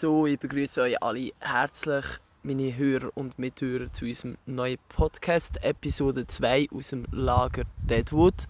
[0.00, 2.06] So, ich begrüße euch alle herzlich,
[2.42, 8.46] meine Hörer und Mithörer, zu unserem neuen Podcast, Episode 2 aus dem Lager Deadwood.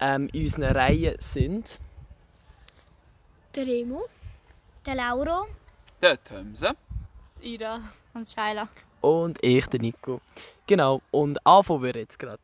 [0.00, 1.78] Ähm, in unseren Reihen sind
[3.54, 4.06] Der Remo.
[4.84, 5.46] Der Lauro.
[6.02, 6.72] Der Thomse.
[7.40, 7.80] Ira.
[8.12, 8.66] Und Shaila.
[9.02, 10.20] und ich, der Nico.
[10.66, 12.42] Genau, und anfangen wir jetzt gerade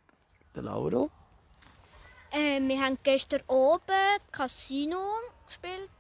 [0.55, 1.11] der Lauro.
[2.31, 3.81] Äh, wir haben gestern oben
[4.31, 5.01] Casino
[5.45, 5.91] gespielt.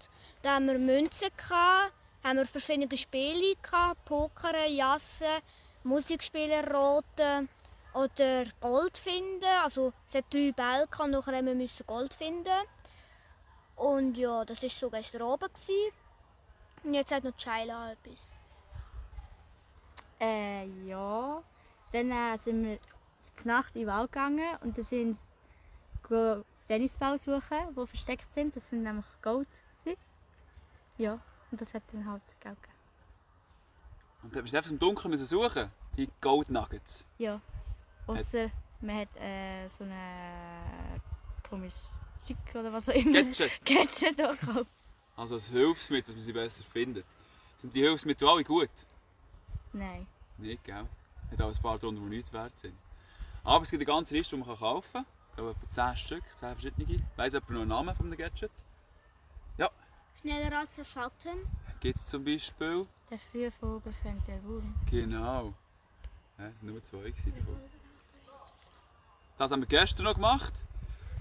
[0.43, 1.98] Da haben wir Münzen, gehabt,
[2.29, 5.27] haben wir verschiedene Spiele, gehabt, Poker, Jassen,
[5.83, 7.49] Musikspiele, Rote
[7.95, 9.45] oder Gold finden.
[9.63, 12.67] Also es hat drei Bälle gehabt, und nachher haben wir Gold finden.
[13.77, 15.49] Und ja, das war so gestern oben.
[15.49, 15.93] Gewesen.
[16.85, 18.29] Und jetzt hat noch Shaila etwas.
[20.21, 21.43] Äh, ja.
[21.93, 22.79] Dann äh, sind wir
[23.37, 25.19] zur Nacht in den Wald gegangen und dann sind
[26.09, 28.55] wir Tennisball suchen, die versteckt sind.
[28.55, 29.49] Das sind nämlich Gold.
[30.99, 32.57] Ja, und das hat dann halt gegeben.
[34.23, 35.71] Und dann bist du einfach im Dunkeln müssen suchen.
[35.97, 37.05] Die Gold Nuggets.
[37.19, 37.41] Ja.
[38.07, 41.01] Außer man hat äh, so eine
[41.49, 43.23] komisches Chick oder was auch immer.
[43.23, 43.51] Gadget.
[43.65, 44.71] Gadget auch gekauft.
[45.17, 47.05] Also als Hilfsmittel, dass man sie besser findet.
[47.57, 48.71] Sind die Hilfsmittel alle gut?
[49.73, 50.07] Nein.
[50.37, 50.87] Nicht, gell?
[51.31, 52.75] Hat auch ein paar drunter, die nichts wert sind.
[53.43, 55.07] Aber es gibt eine ganze Liste, die man kaufen kann.
[55.31, 57.03] Ich glaube etwa 10 Stück, 10 verschiedene.
[57.17, 58.51] Weiss jemand noch einen Namen von einem Gadget?
[60.21, 61.47] Schneller als der Schatten.
[61.81, 62.87] Gibt es zum Beispiel?
[63.11, 64.75] Der frühe Vogel fängt der Wurm.
[64.91, 65.55] Genau.
[66.39, 67.61] Ja, es waren nur zwei davon.
[69.37, 70.53] Das haben wir gestern noch gemacht.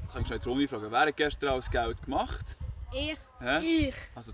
[0.01, 2.57] Jetzt kann ich schnell die fragen, wer hat gestern alles Geld gemacht?
[2.91, 3.17] Ich.
[3.39, 3.59] Hä?
[3.87, 3.95] Ich.
[4.15, 4.31] Also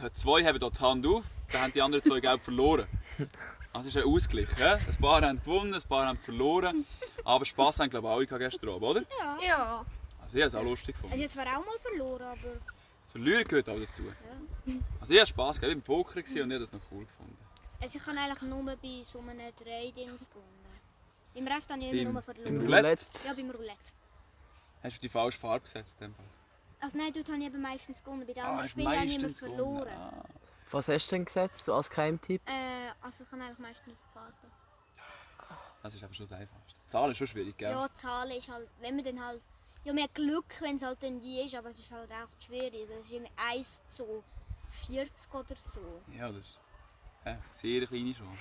[0.00, 2.86] die zwei haben dort die Hand auf, dann haben die anderen zwei Geld verloren.
[3.72, 4.48] Also es ist ein Ausgleich.
[4.56, 4.74] Hä?
[4.86, 6.86] Ein paar haben gewonnen, ein paar haben verloren.
[7.24, 9.02] Aber Spass haben glaube ich alle gehabt gestern Abend, oder?
[9.18, 9.38] Ja.
[9.44, 9.84] Ja.
[10.22, 11.22] Also ich habe es auch lustig Also gefunden.
[11.22, 12.73] jetzt war auch mal verloren, aber...
[13.14, 14.02] Verlieren gehört auch dazu.
[15.00, 15.62] Also ich hatte Spass, gehabt.
[15.62, 17.38] ich war im Poker und ich habe das noch cool gefunden.
[17.80, 20.64] Also ich habe eigentlich nur bei so einem Drei-Dings gewonnen.
[21.34, 22.60] Im Rest habe ich Im- immer nur im verloren.
[22.60, 23.06] Roulette?
[23.24, 23.92] Ja, beim Roulette.
[24.82, 25.96] Hast du die falsche Farbe gesetzt?
[26.00, 26.24] in dem Fall?
[26.80, 28.26] Also nein, dort habe ich eben meistens gewonnen.
[28.26, 29.88] Bei den Ah, anderen hast Spielen habe ich immer verloren.
[29.88, 30.24] Ah.
[30.72, 32.42] Was hast du denn gesetzt, so als Geheimtipp?
[32.46, 34.34] Äh, also ich habe eigentlich meistens Farben.
[35.84, 36.80] Das ist aber schon das Einfachste.
[36.88, 37.70] Zahlen ist schon schwierig, gell?
[37.70, 39.40] Ja, Zahlen ist halt, wenn man dann halt...
[39.84, 42.88] Ja, mehr Glück, wenn es halt dann die ist, aber es ist halt echt schwierig.
[42.88, 44.24] Das ist immer 1 zu
[44.86, 46.00] 40 oder so.
[46.16, 46.58] Ja, das ist
[47.24, 48.38] eine sehr kleine Chance.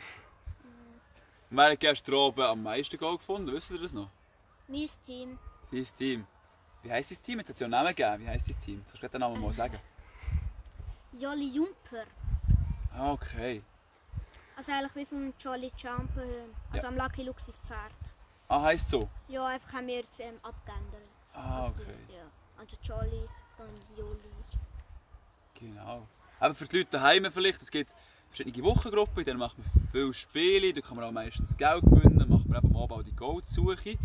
[1.50, 3.52] Und wer hat gestern oben am meisten Goal gefunden?
[3.52, 4.10] Wisst ihr das noch?
[4.68, 5.38] Mein Team.
[5.72, 6.28] Dein Team.
[6.82, 7.40] Wie heisst dein Team?
[7.40, 8.20] Jetzt hat es ja einen Namen gegeben.
[8.24, 8.82] Wie heisst dein Team?
[8.86, 9.80] Sollst du den Namen mal sagen?
[11.12, 12.06] Jolly Jumper.
[12.94, 13.62] Ah, okay.
[14.56, 16.22] Also eigentlich wie vom Jolly Jumper.
[16.72, 16.84] Also Ja.
[16.88, 17.92] am Lucky sein Pferd.
[18.48, 19.10] Ah, heisst so?
[19.28, 21.02] Ja, einfach haben wir es ähm, abgeändert.
[21.34, 21.96] Ah, okay.
[22.10, 22.24] Ja.
[22.58, 23.28] Also Jolly
[23.58, 24.34] und Joli.
[25.60, 26.08] Genau.
[26.40, 27.94] Aber für die Leute daheim vielleicht, es gibt
[28.30, 32.28] verschiedene Wochengruppen, in denen macht man viele Spiele, da kann man auch meistens Geld gewinnen,
[32.28, 33.98] macht man eben am Abend auch die Goldsuche.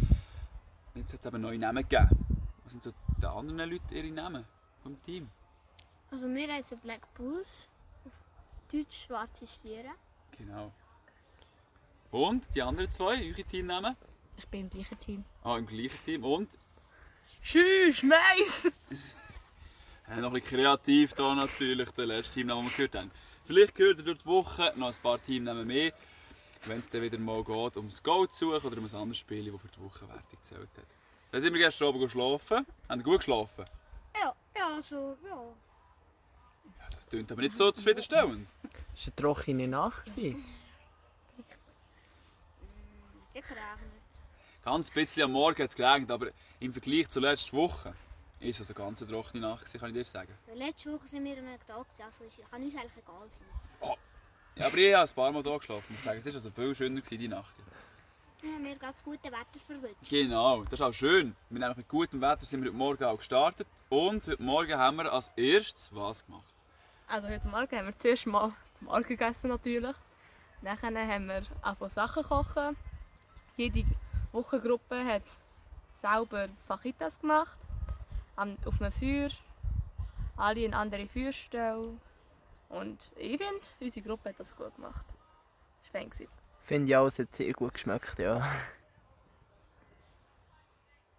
[0.94, 2.26] Jetzt hat es eben neue Namen gegeben.
[2.64, 4.44] Was sind so die anderen Leute ihre Namen
[4.82, 5.28] vom Team?
[6.10, 7.68] Also wir heißen Black Bulls.
[8.04, 8.12] Auf
[8.72, 9.90] Deutsch schwarze Stiere.
[10.36, 10.72] Genau.
[12.10, 13.96] Und die anderen zwei, eure Teamnamen?
[14.36, 15.24] Ich bin im gleichen Team.
[15.42, 16.24] Ah, im gleichen Team.
[16.24, 16.48] Und
[17.42, 18.66] Tschüss, nice!
[20.08, 23.10] äh, noch ein bisschen kreativ da natürlich, der letzte Teamname, den wir gehört haben.
[23.46, 25.92] Vielleicht gehört ihr durch die Woche noch ein paar Teamnamen mehr,
[26.66, 29.50] wenn es dann wieder mal geht ums Gold zu suchen oder um ein anderes Spiel,
[29.50, 30.86] das für die Wochenwertung gezählt hat.
[31.30, 32.66] Dann sind wir gestern Abend geschlafen.
[32.88, 33.64] Haben ihr gut geschlafen?
[34.14, 35.42] Ja, ja, also, ja.
[36.78, 38.46] Ja, das klingt aber nicht so zufriedenstellend.
[38.94, 40.10] Es war eine trockene Nacht.
[40.10, 40.36] Sicher
[43.34, 43.87] regnet.
[44.68, 46.26] Ganz ein bisschen am Morgen hat es geregnet, aber
[46.60, 47.94] im Vergleich zur letzten Woche
[48.38, 50.34] ist es eine ganz trockene Nacht, gewesen, kann ich dir sagen.
[50.54, 52.18] Letzte Woche sind wir einem Tag, also
[52.50, 53.96] kann uns eigentlich egal sein.
[54.56, 56.18] Ja, aber ich habe ein paar Mal hier geschlafen, muss sagen.
[56.18, 57.54] Es war also viel schöner gewesen, die Nacht.
[58.42, 60.10] Ja, wir haben ganz gute Wetter verwünscht.
[60.10, 61.34] Genau, das ist auch schön.
[61.48, 63.66] Wir haben mit gutem Wetter sind wir heute Morgen auch gestartet.
[63.88, 66.54] Und heute Morgen haben wir als erstes was gemacht?
[67.06, 69.96] Also heute Morgen haben wir zuerst mal zum Morgen gegessen natürlich.
[70.60, 72.76] Dann haben wir angefangen Sachen kochen.
[73.56, 73.86] Jede
[74.32, 75.22] Wochengruppe hat
[76.00, 77.58] selber Fajitas gemacht.
[78.36, 79.30] Am- Auf einem Feuer.
[80.36, 81.94] Alle eine andere Feuerstelle.
[82.68, 85.06] Und ich finde, unsere Gruppe hat das gut gemacht.
[85.82, 86.10] Das war fein.
[86.10, 86.30] gewesen.
[86.60, 88.46] Finde ich auch, es hat sehr gut geschmeckt, ja.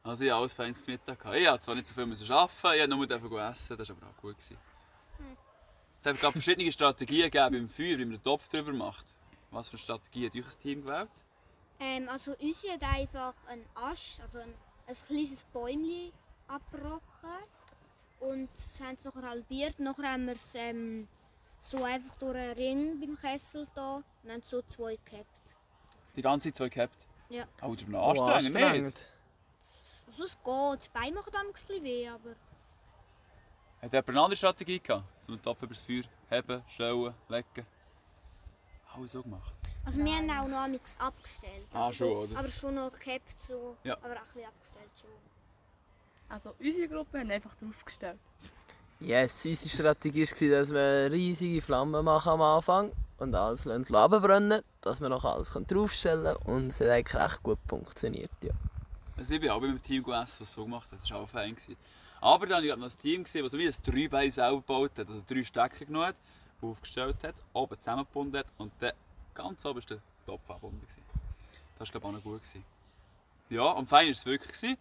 [0.03, 1.17] Also ich habe alles feines zu Mittag.
[1.33, 3.97] Ich habe zwar nicht so viel müssen arbeiten, ich habe nur dafür essen, das war
[3.97, 4.37] aber auch gut.
[4.37, 4.57] Gewesen.
[6.01, 9.05] Es hat gerade verschiedene Strategien gegeben beim Feuer, wie man den Topf drüber macht.
[9.51, 11.09] Was für eine Strategie hat euch Team gewählt?
[11.79, 14.53] Ähm, also uns hat einfach ein Asch, also ein,
[14.87, 16.11] ein kleines Bäumchen
[16.47, 16.99] abgebrochen
[18.19, 18.49] und
[18.79, 19.79] haben es nachher halbiert.
[19.79, 21.07] Nachher haben wir es ähm,
[21.59, 25.55] so einfach durch einen Ring beim Kessel da und haben so zwei gehabt.
[26.15, 27.05] Die ganze Zeit zwei gehabt?
[27.29, 27.45] Ja.
[27.61, 29.07] Oh, das ist mir Oh, anstrengend, nicht?
[30.07, 32.31] Also es geht, die Beine machen ein bisschen weh, aber
[33.81, 35.05] Hat jemand eine andere Strategie gehabt?
[35.27, 37.65] Um den Topf übers Feuer heben, stellen, legen?
[38.93, 39.53] Alles so gemacht.
[39.89, 41.65] Also wir haben auch noch nichts abgestellt.
[41.73, 42.39] Ah, also schon, oder?
[42.39, 43.95] Aber schon noch gehabt, so, Ja.
[44.03, 45.09] aber auch ein bisschen abgestellt schon.
[46.29, 48.19] Also unsere Gruppe haben einfach draufgestellt.
[48.99, 55.01] Yes, unsere Strategie war, dass wir riesige Flammen machen am Anfang und alles runterbrennen, dass
[55.01, 58.29] wir noch alles draufstellen können und es hat eigentlich recht gut funktioniert.
[58.43, 58.51] Ja.
[59.17, 60.99] Also ich bin auch beim Team gegessen, was so gemacht hat.
[61.01, 61.55] Das war auch fein.
[61.55, 61.75] gewesen.
[62.21, 64.91] Aber dann habe ich noch ein Team gesehen, das so wie ein Dreibein selber gebaut
[64.99, 65.07] hat.
[65.09, 66.15] Also drei Stecker genommen hat,
[66.61, 68.91] aufgestellt hat, oben zusammengebunden hat und dann
[69.39, 71.03] ganz oben war der Topf gewesen.
[71.77, 72.41] Das war glaube ich auch noch gut.
[72.43, 72.65] Gewesen.
[73.49, 74.53] Ja, und fein war es wirklich.
[74.53, 74.77] Gewesen.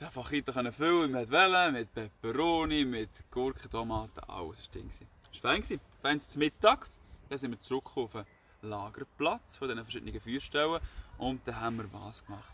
[0.00, 4.90] Die Fachita können füllen mit Wellen, mit Peperoni, mit Gurken, Tomaten, alles war Ding.
[4.90, 5.62] Das war fein.
[5.62, 5.80] gewesen.
[6.00, 6.88] Fein zum Mittag.
[7.28, 8.24] Dann sind wir zurück auf den
[8.62, 10.80] Lagerplatz von diesen verschiedenen Feuerstellen
[11.18, 12.44] und dann haben wir was gemacht.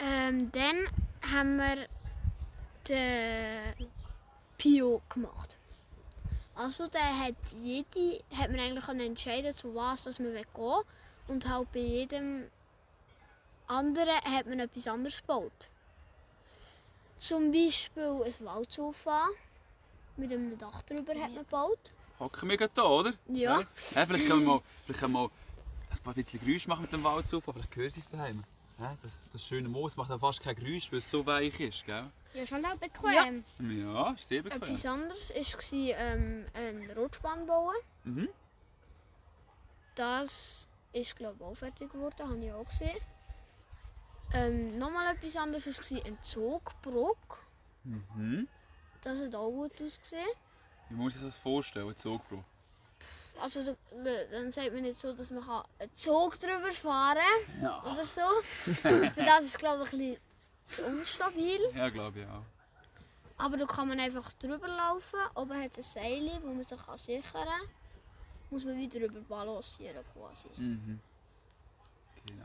[0.00, 0.76] Ähm, dann
[1.32, 1.88] haben wir
[2.88, 3.88] den
[4.56, 5.59] Pio gemacht.
[6.60, 10.82] Also da hat jede, hat man eigentlich entscheiden, zu was dass man gehen will.
[11.26, 12.50] Und halt bei jedem
[13.66, 15.70] anderen hat man etwas anderes gebaut.
[17.16, 19.28] Zum Beispiel ein Waldsofa
[20.18, 21.92] mit einem Dach drüber hat man gebaut.
[22.18, 23.14] Hocken wir gerade da, oder?
[23.28, 23.60] Ja.
[23.60, 23.66] Ja,
[24.04, 25.30] vielleicht können wir mal, vielleicht können wir mal
[25.90, 28.44] ein paar bisschen Geräusche machen mit dem Waldsofa, vielleicht hören sie es daheim.
[28.78, 31.86] Ja, das, das schöne Moos macht auch fast kein Geräusch, weil es so weich ist,
[31.86, 32.04] gell?
[32.32, 33.44] Ja, halt auch bequem.
[33.58, 34.62] Ja, ist sehr bequem.
[34.62, 37.74] Etwas anderes war ähm, ein Rutschbahn bauen.
[38.04, 38.28] Mhm.
[39.94, 42.96] Das ist glaube ich auch fertig geworden, habe ich auch gesehen.
[44.32, 47.36] Ähm, nochmal etwas anderes war ein Zugbrücke.
[47.84, 48.46] Mhm.
[49.02, 50.28] Das hat auch gut ausgesehen.
[50.88, 52.44] Wie muss ich das vorstellen, Zugbruch?
[53.40, 57.18] Also da- da- dann sagt man nicht so, dass man kann einen Zug drüber fahren
[57.62, 57.82] Ja.
[57.82, 58.20] oder so.
[58.82, 60.16] Für das ist glaube ich ein bisschen
[60.70, 61.60] zu unstabil.
[61.74, 62.44] Ja, glaube ich auch.
[63.36, 65.18] Aber da kann man einfach drüber laufen.
[65.34, 67.68] Oben hat ein Seil, wo man sich kann sichern kann.
[68.50, 70.48] Muss man wieder drüber balancieren quasi.
[70.56, 71.00] Mhm.
[72.26, 72.44] Genau.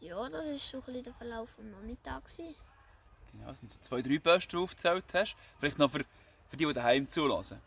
[0.00, 2.36] Ja, das war so ein bisschen der Verlauf Nachmittags.
[2.36, 2.54] gewesen.
[3.32, 5.36] Genau, es sind so zwei, drei Posten, die du aufgezählt hast.
[5.58, 6.04] Vielleicht noch für,
[6.48, 7.60] für die, die daheim zulassen.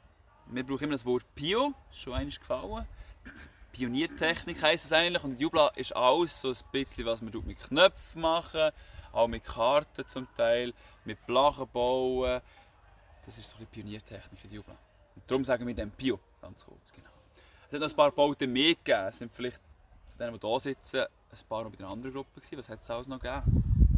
[0.47, 2.87] Wir brauchen immer das Wort Pio, ist schon einmal gefallen.
[3.73, 5.23] Pioniertechnik heisst es eigentlich.
[5.23, 8.71] Und Jubla ist alles so ein bisschen, was man mit Knöpfen machen,
[9.17, 10.73] auch mit Karten zum Teil,
[11.03, 12.41] mit Blachen bauen.
[13.25, 14.75] Das ist so ein Pioniertechnik in Jubla.
[15.15, 16.91] Und darum sagen wir dem Pio, ganz kurz.
[16.93, 17.09] Genau.
[17.67, 19.07] Es hat noch ein paar Bauten mehr gegeben.
[19.07, 19.59] Es sind vielleicht
[20.09, 22.57] von denen, die hier sitzen, ein paar noch bei der anderen Gruppe gewesen.
[22.57, 23.97] Was hat es alles noch gegeben?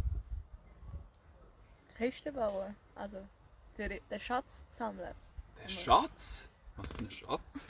[1.96, 2.74] Kisten bauen.
[2.94, 3.18] Also
[3.76, 5.14] für den Schatz zu sammeln.
[5.62, 6.48] Der Schatz?
[6.76, 7.40] Was für ein Schatz?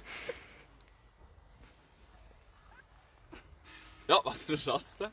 [4.08, 5.12] Ja, was für ein Schatz denn?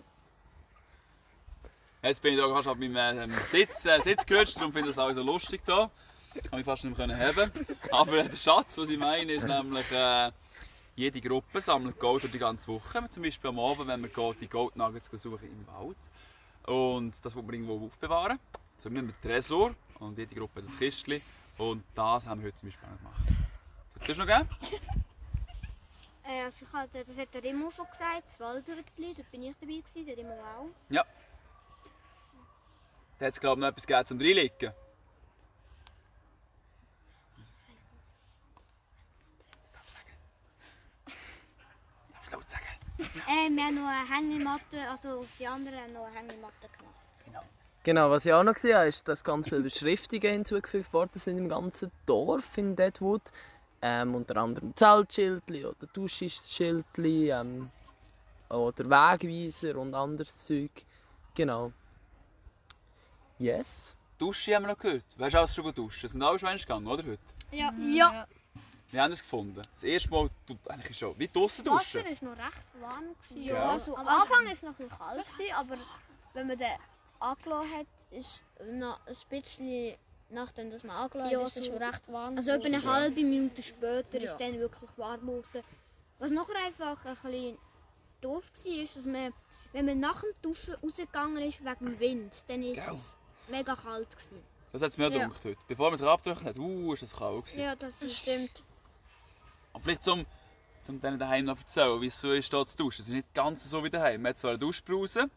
[2.08, 4.98] Jetzt bin ich da fast auf meinem ähm, Sitz, äh, Sitz gerutscht und finde das
[4.98, 5.92] auch so lustig hier.
[6.50, 7.52] Kann mich fast nicht mehr haben.
[7.92, 10.32] Aber der Schatz, was ich meine, ist nämlich, äh,
[10.96, 13.10] jede Gruppe sammelt Gold durch die ganze Woche.
[13.10, 15.98] Zum Beispiel am Abend, wenn man geht, die Gold Nuggets suchen im Wald.
[16.66, 18.40] Und das will man irgendwo aufbewahren.
[18.78, 21.22] So nehmen wir einen Tresor und jede Gruppe ein Kistchen.
[21.58, 23.22] Und das haben wir heute zum Beispiel auch gemacht.
[24.06, 24.50] Soll es noch geben?
[26.24, 29.56] Äh, also ich hatte, das hat der Remo schon gesagt, das Waldhütli, da bin ich
[29.60, 30.70] dabei gewesen, der Remo auch.
[30.90, 31.04] Ja.
[33.20, 34.74] Da hat es glaube ich noch etwas gegeben zum Reinlegen.
[42.32, 42.66] Laut sagen?
[43.00, 46.98] Äh, wir haben noch eine Hängematte, also die anderen haben noch eine Hängematte gemacht.
[47.88, 51.38] Genau, was ich auch noch gesehen habe, ist, dass ganz viele Beschriftungen hinzugefügt worden sind
[51.38, 53.22] im ganzen Dorf in Deadwood.
[53.82, 57.70] Ähm, unter anderem Zeltschildli oder Duschschildli ähm,
[58.50, 60.72] oder Wegweiser und anderes Zeug.
[61.34, 61.72] Genau.
[63.40, 63.96] Yes.
[64.18, 65.04] Dusche haben wir noch gehört.
[65.18, 66.10] Weißt du, alles schon gut duschen?
[66.10, 67.04] Sind alle schon gegangen, oder?
[67.04, 67.20] Heute?
[67.52, 67.72] Ja.
[67.78, 68.28] Ja.
[68.90, 69.62] Wir haben es gefunden.
[69.74, 72.22] Das erste Mal, du, eigentlich schon, wie draußen Wasser duschen.
[72.30, 73.04] war noch recht warm.
[73.22, 73.44] gewesen.
[73.44, 73.54] Ja.
[73.56, 73.72] Ja.
[73.72, 75.78] Also, am Anfang war es noch ein bisschen kalt, gewesen, aber
[76.34, 76.68] wenn man den
[77.20, 79.96] angelassen hat, ist noch ein bisschen,
[80.30, 82.38] nachdem dass man angelassen Ja, hat, ist es schon recht warm.
[82.38, 84.32] Also etwa eine halbe Minute später Ja.
[84.32, 85.64] ist dann wirklich warm geworden.
[86.20, 87.58] Was nachher einfach ein bisschen
[88.22, 89.34] doof war, ist, dass man,
[89.74, 92.98] wenn man nach dem Duschen rausgegangen ist wegen dem Wind, dann ist Gell.
[93.48, 94.44] Es mega kalt gewesen.
[94.72, 95.24] Das hat es mir auch Ja.
[95.26, 95.58] gedacht heute.
[95.68, 97.60] Bevor man sich abgedrückt hat, uh, ist das kalt gewesen.
[97.62, 98.64] Ja, das Das stimmt.
[99.74, 100.26] Aber vielleicht zum,
[100.82, 103.02] zum denen daheim noch erzählen, wieso ist da zu duschen.
[103.02, 104.22] Es ist nicht ganz so wie daheim.
[104.22, 105.30] Man hat zwar eine Duschbrause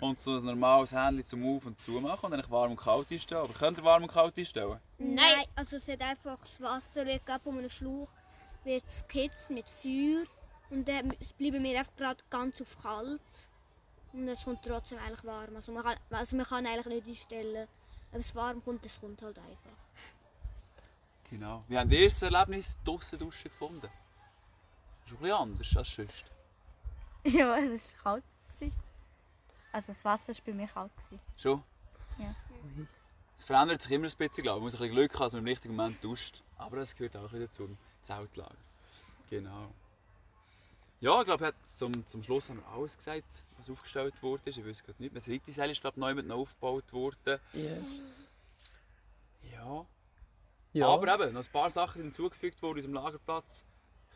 [0.00, 3.42] und so ein normales Händchen zum Auf- und Zumachen und dann warm und kalt einstellen.
[3.42, 4.78] Aber könnt ihr warm und kalt einstellen?
[4.98, 5.44] Nein.
[5.56, 8.08] Also es hat einfach das Wasser wird gegeben um einen Schlauch
[8.64, 9.04] wird es
[9.48, 10.24] mit Feuer
[10.70, 13.20] und dann bleiben wir einfach gerade ganz auf kalt.
[14.12, 15.56] Und es kommt trotzdem eigentlich warm.
[15.56, 17.68] Also man kann, also man kann eigentlich nicht einstellen,
[18.12, 19.76] ob es warm kommt, es kommt halt einfach.
[21.30, 21.62] Genau.
[21.68, 23.82] Wie habt ihr das Erlebnis draussen duschen gefunden?
[23.82, 23.90] Das
[25.06, 26.24] ist ein bisschen anders als sonst.
[27.24, 28.24] Ja, es war kalt.
[29.72, 30.90] Also das Wasser war bei mir kalt.
[30.96, 31.20] gewesen.
[31.36, 31.62] Schon?
[32.18, 32.34] Ja.
[33.36, 34.60] Es verändert sich immer ein bisschen, glaube ich.
[34.60, 36.42] Man muss ein bisschen Glück haben, dass man im richtigen Moment duscht.
[36.56, 38.54] Aber das gehört auch wieder zum Zeltlager.
[39.28, 39.68] Genau.
[41.00, 44.50] Ja, ich glaube, er hat zum, zum Schluss haben wir alles gesagt, was aufgestellt wurde.
[44.50, 45.12] Ich weiß gerade nicht.
[45.12, 45.20] mehr.
[45.20, 47.38] Das Rittiseil ist, glaube ich, neu noch aufgebaut worden.
[47.52, 48.28] Yes.
[49.52, 49.86] Ja.
[50.72, 50.88] Ja.
[50.88, 53.62] Aber eben, noch ein paar Sachen sind hinzugefügt worden unserem Lagerplatz.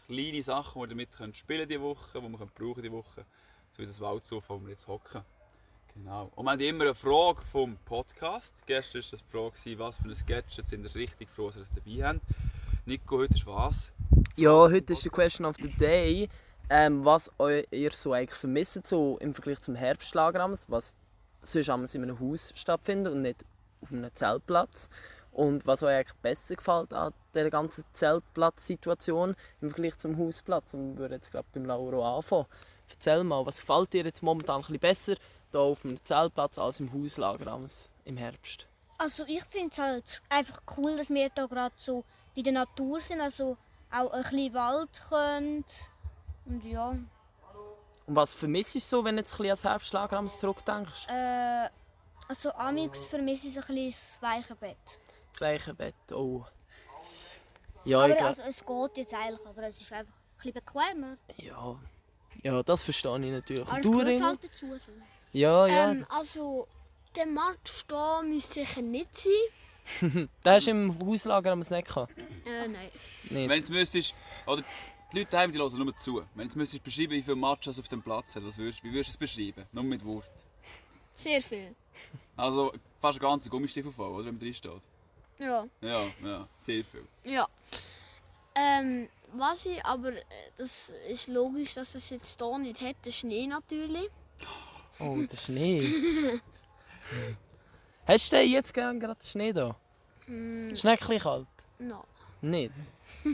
[0.07, 3.25] Kleine Sachen, die wir damit können spielen diese Woche, die wir können brauchen diese Woche.
[3.71, 5.23] So wie das Waldsofa, wo wir jetzt hocken.
[5.95, 6.33] Genau.
[6.35, 8.57] Und wir haben immer eine Frage vom Podcast.
[8.67, 10.59] Gestern war das die Frage, was für ein Sketch.
[10.59, 12.21] Jetzt sind wir richtig froh, dass wir es dabei haben.
[12.87, 13.93] Nico, heute ist was?
[14.37, 16.29] Ja, heute ist die Question of the Day,
[16.71, 17.31] ähm, was
[17.71, 20.95] ihr so eigentlich vermisst so im Vergleich zum Herbstlager, was
[21.43, 23.45] sonst in einem Haus stattfindet und nicht
[23.81, 24.89] auf einem Zeltplatz.
[25.33, 30.75] Und was euch eigentlich besser gefällt an der ganzen Zeltplatzsituation im Vergleich zum Hausplatz.
[30.75, 32.47] Und wir würden jetzt gerade beim Lauro anfangen.
[32.91, 35.15] Erzähl mal, was gefällt dir jetzt momentan ein bisschen besser
[35.51, 37.59] hier auf einem Zeltplatz als im Hauslager
[38.05, 38.67] im Herbst?
[38.99, 42.05] Also ich finde es halt einfach cool, dass wir hier gerade so
[42.37, 43.57] bei der Natur sind, also
[43.91, 45.65] auch ein bisschen Wald können.
[46.47, 47.09] Und ja, Und
[48.07, 51.07] was vermisst du so, wenn du jetzt ein bisschen ans Herbstlager ams zurückdenkst?
[51.09, 51.69] äh,
[52.29, 54.77] also amix vermisse ich so ein bisschen das weiche Bett.
[55.33, 56.45] Das weiche Bett, oh.
[57.85, 60.53] Ja, ich aber glaub- also, es geht jetzt eigentlich, aber es ist einfach ein bisschen
[60.53, 61.17] bequemer.
[61.37, 61.77] Ja,
[62.43, 63.69] ja das verstehe ich natürlich.
[63.69, 64.67] Aber es du, gehört halt dazu.
[64.67, 64.93] So.
[65.33, 65.91] Ja, ja.
[65.91, 66.69] ähm, also,
[67.17, 70.29] der Markt stehen müsste sicher nicht sein.
[70.45, 72.13] Hast du im Hauslager am nicht gehabt.
[72.47, 73.49] Äh, nein.
[73.49, 74.15] Wenn du müsstest,
[74.47, 74.63] oder
[75.13, 76.23] die Leute daheim, die hören nur zu.
[76.35, 79.11] Wenn du müsstest beschreiben, wie viele Matches auf dem Platz hat, was würdest, wie würdest
[79.11, 79.65] du es beschreiben?
[79.73, 80.31] Nur mit Wort.
[81.15, 81.75] Sehr viel.
[82.37, 84.25] Also fast ein ganzer Gummistiefel voll, oder?
[84.27, 84.83] Wenn man drin steht.
[85.39, 85.67] Ja.
[85.81, 87.07] Ja, ja, sehr viel.
[87.25, 87.47] Ja.
[88.55, 90.23] Ähm, was ich, aber äh,
[90.57, 94.09] das ist logisch, dass es jetzt hier nicht hat, der Schnee natürlich.
[94.99, 95.83] Oh, der Schnee.
[98.07, 99.77] Hast du denn jetzt gerade gerade Schnee da?
[100.27, 101.47] Hm, Ist nicht kalt?
[101.79, 102.05] no.
[102.41, 102.73] Nicht?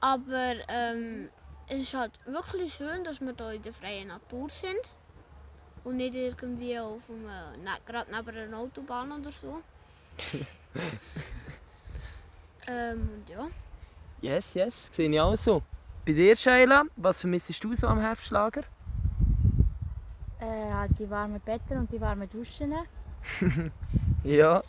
[0.00, 1.28] Aber ähm,
[1.68, 4.90] es ist halt wirklich schön, dass wir hier in der freien Natur sind.
[5.84, 9.60] Und nicht irgendwie auf einem, ne, gerade neben einer Autobahn oder so.
[12.68, 13.46] ähm, und ja.
[14.20, 15.62] Yes, yes, sehe ich auch so.
[16.04, 18.62] Bei dir, Sheila, was vermisst du so am Herbstlager?
[20.40, 22.74] Äh, halt die warmen Betten und die warmen Duschen.
[24.24, 24.62] Ja.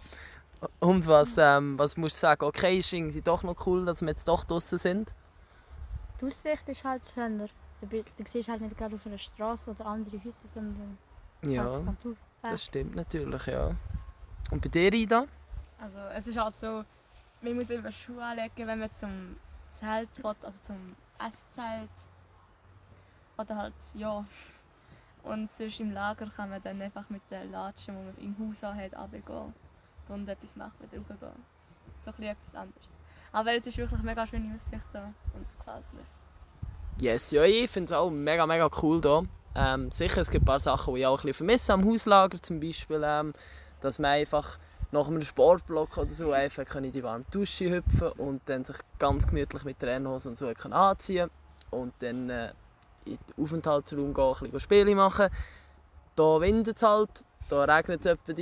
[0.80, 2.46] Und was, ähm, was musst du sagen?
[2.46, 5.14] Okay, ist irgendwie doch noch cool, dass wir jetzt doch draußen sind?
[6.20, 7.48] Die Aussicht ist halt schöner.
[7.82, 10.98] Du, du siehst halt nicht gerade auf einer Straße oder andere Häuser, sondern
[11.42, 12.16] halt Ja, die Natur.
[12.42, 13.72] das stimmt natürlich, ja.
[14.52, 15.26] Und bei dir, Ida?
[15.80, 16.84] Also es ist halt so,
[17.42, 19.38] man muss immer Schuhe anlegen, wenn man zum
[19.70, 21.90] Zelt will, also zum Esszelt.
[23.38, 24.26] Oder halt, ja.
[25.24, 28.64] Und sonst im Lager kann man dann einfach mit den Latschen, die man im Haus
[28.64, 29.54] hat, runtergehen
[30.10, 31.46] und etwas machen, wieder raufgehen.
[31.98, 32.92] So ein bisschen etwas anderes.
[33.32, 36.04] Aber es ist wirklich eine mega schöne Aussicht da und es gefällt mir.
[37.02, 39.24] Yes, ja, ich finde es auch mega, mega cool hier.
[39.56, 42.42] Ähm, sicher, es gibt ein paar Sachen, die ich auch ein bisschen vermisse am Hauslager.
[42.42, 43.34] Zum Beispiel, ähm,
[43.82, 44.60] dass man einfach
[44.92, 48.78] nach einem Sportblock oder so einfach kann in die warme Dusche hüpfen und dann sich
[48.98, 51.30] ganz gemütlich mit der Rennhose und so kann anziehen
[51.70, 52.52] und dann äh,
[53.06, 55.30] in den Aufenthaltsraum gehen, ein bisschen Spiele machen.
[56.18, 57.10] Hier windet es halt,
[57.48, 58.34] hier regnet es etwa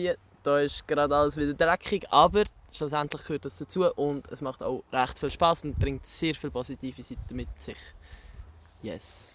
[0.47, 4.81] da ist gerade alles wieder dreckig, aber schlussendlich gehört das dazu und es macht auch
[4.93, 7.77] recht viel Spaß und bringt sehr viele positive Seiten mit sich.
[8.81, 9.27] Yes.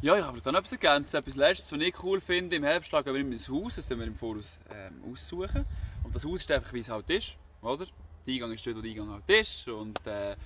[0.00, 1.14] Ja, ich habe da noch etwas ergänzt.
[1.14, 4.00] Etwas Letztes, was ich cool finde, im Herbst gehen wir immer ins Haus, das wir
[4.00, 5.66] im Voraus ähm, aussuchen.
[6.02, 7.84] Und das Haus ist einfach, wie es halt ist, oder?
[8.26, 10.36] Der Eingang ist dort, wo der Eingang halt ist und äh,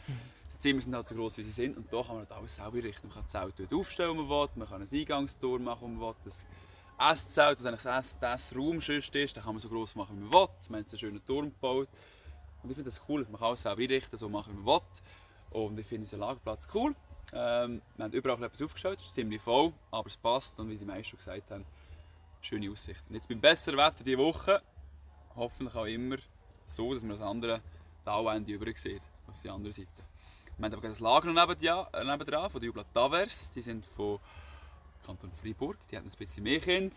[0.53, 2.57] die Zimmer sind halt so groß, wie sie sind und da kann man halt alles
[2.57, 3.09] selber einrichten.
[3.09, 6.07] Man kann das Zelt dort aufstellen, wo man will, man kann ein Eingangstor machen, wo
[6.07, 6.33] man will.
[7.11, 10.21] Esszelt, das eigentlich das, das Raum sonst ist, den kann man so groß machen, wie
[10.21, 10.49] man will.
[10.69, 11.89] Wir haben einen schönen Turm gebaut.
[12.63, 15.61] Und ich finde das cool, man kann alles selber einrichten, so machen, wie man will.
[15.63, 16.95] Und ich finde unseren Lagerplatz cool.
[17.33, 20.77] Ähm, wir haben überall etwas aufgestellt, es ist ziemlich voll, aber es passt und wie
[20.77, 21.65] die meisten schon gesagt haben,
[22.43, 23.03] schöne Aussicht.
[23.09, 24.61] Und jetzt beim besseren Wetter diese Woche,
[25.35, 26.17] hoffentlich auch immer
[26.67, 27.63] so, dass man das andere
[28.05, 29.89] Talwende über sieht, auf die andere Seite.
[30.59, 33.87] Wir haben aber das Lager noch nebenan, äh, nebendran, von der Jubla Tavers, die sind
[33.87, 34.21] von
[35.05, 36.97] Kanton Freiburg, die haben ein bisschen mehr Kinder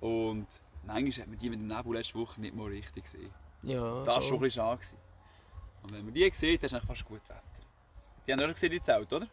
[0.00, 0.46] und
[0.84, 3.32] manchmal hat man die mit dem Nebel letzte Woche nicht mal richtig gesehen.
[3.62, 4.76] Ja, Das war schon ein bisschen schade.
[4.78, 4.98] gewesen.
[5.82, 7.42] Und wenn man die sieht, dann ist es eigentlich fast gut Wetter.
[8.26, 9.26] Die haben auch schon gesehen, die Zelt, oder?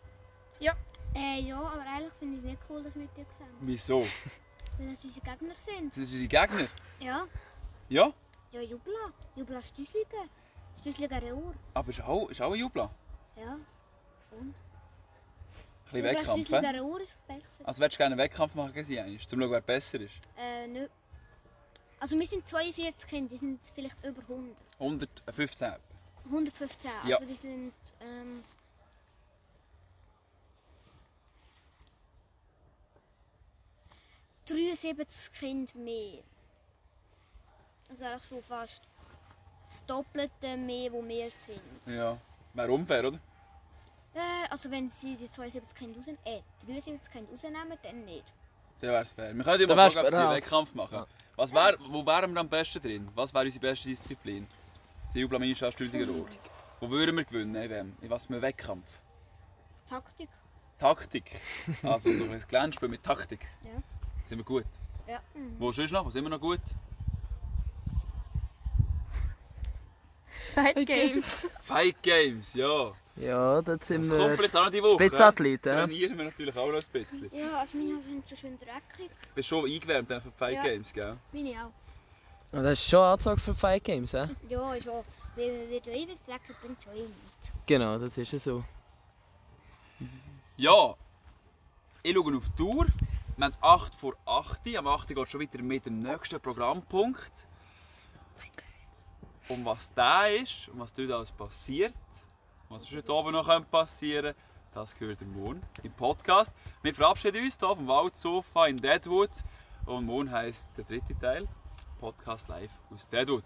[1.16, 3.48] Äh, ja, aber eigentlich finde ich es nicht cool, dass wir die sehen.
[3.62, 4.00] Wieso?
[4.80, 5.94] Weil das unsere Gegner sind.
[5.94, 6.68] Sind das unsere Gegner?
[7.00, 7.28] Ja.
[7.90, 8.12] Ja,
[8.52, 9.12] Ja, Jubla.
[9.36, 10.28] Jubla Stüssligen.
[10.80, 11.54] Stüssligen Reur.
[11.76, 12.90] aber ist auch, ist auch ein Jubla.
[13.36, 13.58] Ja.
[14.32, 14.56] Und?
[15.94, 16.48] Bisschen Wettkampf?
[16.48, 17.42] Stüssligen Reur ist besser.
[17.64, 20.14] Also willst du gerne einen Wettkampf machen sie einmal, um zu schauen, wer besser ist?
[20.38, 20.90] Äh, nicht.
[22.00, 24.58] Also wir sind 42 Kinder, die sind vielleicht über 100.
[24.80, 25.74] 115.
[26.26, 26.92] 115.
[27.08, 27.16] Ja.
[27.16, 27.74] Also die sind.
[28.02, 28.44] Ähm,
[34.46, 36.22] ...73 Kinder mehr.
[37.90, 38.84] Also eigentlich schon fast
[39.66, 41.62] das Doppelte mehr, wo wir sind.
[41.86, 42.18] Ja.
[42.54, 43.20] Wäre unfair, oder?
[44.16, 46.08] Äh, also wenn sie die 72 Kinder raus...
[46.26, 48.26] Äh, 73 Kinder rausnehmen, dann nicht.
[48.80, 49.36] Dann wäre es fair.
[49.36, 50.36] Wir können ja Dann mal wär's fragen, ob sie einen.
[50.36, 51.06] Wettkampf machen.
[51.36, 53.10] Was wär, wo wären wir am besten drin?
[53.16, 54.48] Was wäre unsere beste Disziplin?
[55.14, 56.28] Die Jublamini Stühlsiger Rohr.
[56.80, 57.56] Wo würden wir gewinnen?
[57.56, 57.96] In, wem?
[58.02, 59.00] in was für einem Wettkampf?
[59.88, 60.30] Taktik.
[60.80, 61.42] Taktik.
[61.84, 63.48] Also so ein Glänzspiel mit Taktik.
[63.64, 63.82] Ja.
[64.26, 64.66] Sind wir gut?
[65.08, 65.22] Ja.
[65.58, 66.06] Wo sonst noch?
[66.06, 66.62] Wo sind wir noch gut?
[70.50, 71.48] Fight Games.
[71.64, 72.92] Fight Games, ja.
[73.16, 74.96] Ja, dort sind Das kommt wir vielleicht auch noch die Woche.
[74.96, 75.72] Spitzathleten.
[75.72, 75.86] ja.
[75.86, 77.30] Trainieren wir natürlich auch noch ein bisschen.
[77.36, 79.10] Ja, also meine Haare sind so schön dreckig.
[79.12, 80.64] Du bist schon eingewärmt dann für die Fight Ja.
[80.64, 81.18] Games, gell?
[81.32, 81.72] Meine auch.
[82.58, 84.30] Und das ist schon Anzug für Fight Games, hä?
[84.50, 85.06] Ja, ist auch.
[85.36, 87.52] Weil wenn du ewig dreckig bringt schon eh nichts.
[87.66, 88.64] Genau, das ist ja so.
[90.58, 90.96] Ja,
[92.04, 92.86] ich schaue auf die Tour.
[93.38, 94.76] Wir haben 8 vor 8.
[94.78, 97.32] Am 8 geht es schon wieder mit dem nächsten Programmpunkt.
[99.50, 101.94] Um was da ist, um was dort alles passiert,
[102.74, 104.40] was heute oben noch passieren könnte,
[104.74, 106.58] das gehört dem morgen im Podcast.
[106.82, 109.30] Wir verabschieden uns hier vom Waldsofa in Deadwood.
[109.86, 111.48] Und morgen heisst der dritte Teil
[112.00, 113.44] Podcast live aus Deadwood.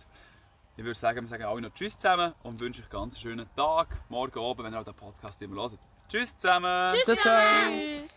[0.78, 3.56] Ich würde sagen, wir sagen alle noch Tschüss zusammen und wünsche euch ganz einen schönen
[3.56, 5.80] Tag, morgen oben, wenn ihr auch den Podcast immer hört.
[6.08, 6.92] Tschüss zusammen!
[7.04, 7.42] Ciao, ciao.
[7.70, 8.16] Tschüss.